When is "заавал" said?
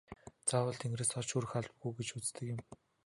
0.49-0.77